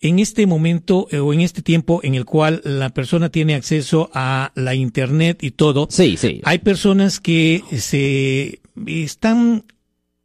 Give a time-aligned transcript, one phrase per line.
[0.00, 4.10] en este momento eh, o en este tiempo en el cual la persona tiene acceso
[4.14, 6.40] a la internet y todo, Sí, sí.
[6.44, 9.64] hay personas que se están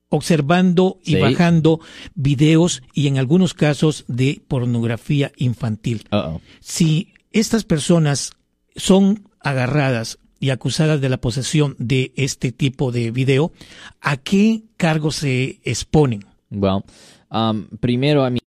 [0.10, 1.20] observando y Sí.
[1.20, 1.80] bajando
[2.14, 6.04] videos y en algunos casos de pornografía infantil.
[6.60, 8.32] Si estas personas
[8.76, 13.52] son agarradas y acusadas de la posesión de este tipo de video,
[14.02, 16.26] ¿a qué cargos se exponen?
[16.52, 16.84] Well,
[17.32, 18.43] um, primero, a mí, e-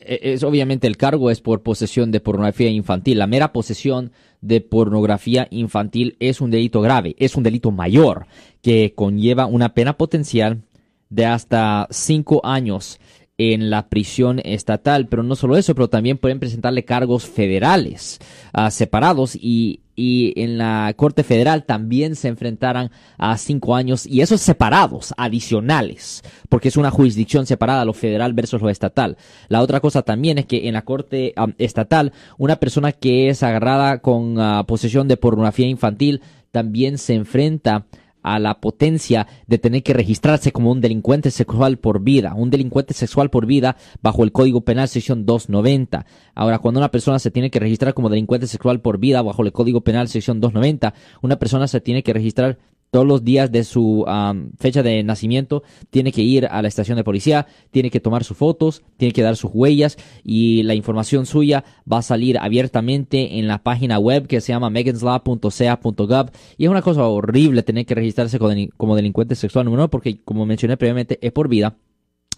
[0.00, 3.18] es obviamente el cargo es por posesión de pornografía infantil.
[3.18, 8.26] La mera posesión de pornografía infantil es un delito grave, es un delito mayor
[8.60, 10.60] que conlleva una pena potencial
[11.08, 13.00] de hasta cinco años
[13.42, 18.18] en la prisión estatal, pero no solo eso, pero también pueden presentarle cargos federales
[18.52, 24.20] ah, separados y, y en la Corte Federal también se enfrentarán a cinco años y
[24.20, 29.16] esos separados, adicionales, porque es una jurisdicción separada, lo federal versus lo estatal.
[29.48, 33.42] La otra cosa también es que en la Corte am, estatal, una persona que es
[33.42, 37.86] agarrada con ah, posesión de pornografía infantil también se enfrenta
[38.22, 42.94] a la potencia de tener que registrarse como un delincuente sexual por vida, un delincuente
[42.94, 46.06] sexual por vida bajo el Código Penal sección 290.
[46.34, 49.52] Ahora, cuando una persona se tiene que registrar como delincuente sexual por vida bajo el
[49.52, 52.58] Código Penal sección 290, una persona se tiene que registrar
[52.90, 56.96] todos los días de su am, fecha de nacimiento, tiene que ir a la estación
[56.96, 61.24] de policía, tiene que tomar sus fotos, tiene que dar sus huellas y la información
[61.26, 66.70] suya va a salir abiertamente en la página web que se llama meganslaw.ca.gov y es
[66.70, 70.46] una cosa horrible tener que registrarse como, delin- como delincuente sexual, número uno, porque como
[70.46, 71.76] mencioné previamente es por vida,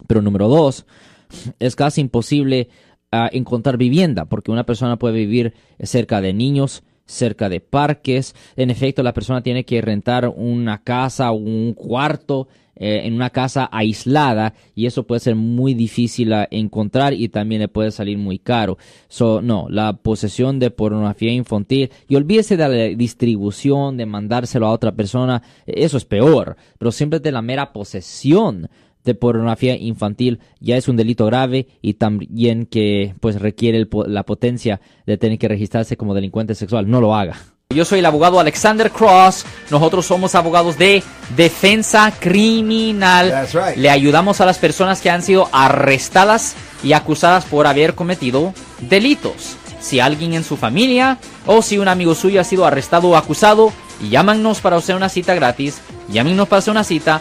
[0.07, 0.85] pero número dos,
[1.61, 2.69] es casi imposible
[3.11, 8.35] ah, encontrar vivienda, porque una persona puede vivir cerca de niños, cerca de parques.
[8.57, 13.29] En efecto, la persona tiene que rentar una casa o un cuarto eh, en una
[13.29, 18.17] casa aislada y eso puede ser muy difícil a encontrar y también le puede salir
[18.17, 18.79] muy caro.
[19.09, 24.73] So, no, la posesión de pornografía infantil y olvídese de la distribución, de mandárselo a
[24.73, 28.71] otra persona, eso es peor, pero siempre de la mera posesión
[29.05, 34.25] de pornografía infantil ya es un delito grave y también que pues requiere el la
[34.25, 36.89] potencia de tener que registrarse como delincuente sexual.
[36.89, 37.37] No lo haga.
[37.73, 39.45] Yo soy el abogado Alexander Cross.
[39.71, 41.03] Nosotros somos abogados de
[41.37, 43.31] defensa criminal.
[43.31, 43.77] That's right.
[43.77, 46.55] Le ayudamos a las personas que han sido arrestadas
[46.85, 49.57] y acusadas por haber cometido delitos.
[49.81, 53.73] Si alguien en su familia o si un amigo suyo ha sido arrestado o acusado,
[54.11, 55.81] llámanos para hacer una cita gratis.
[56.09, 57.21] Llámenos para hacer una cita.